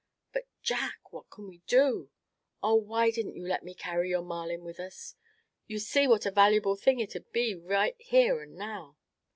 But 0.33 0.47
Jack, 0.63 1.13
what 1.13 1.29
can 1.29 1.47
we 1.47 1.59
do? 1.67 2.09
Oh! 2.63 2.73
why 2.73 3.11
didn't 3.11 3.35
you 3.35 3.45
let 3.45 3.61
me 3.63 3.75
carry 3.75 4.15
our 4.15 4.23
Marlin 4.23 4.63
with 4.63 4.79
us? 4.79 5.13
You 5.67 5.77
see 5.77 6.07
what 6.07 6.25
a 6.25 6.31
valuable 6.31 6.75
thing 6.75 6.99
it'd 6.99 7.31
be 7.31 7.53
right 7.53 7.95
here 7.99 8.41
and 8.41 8.55
now?" 8.55 8.97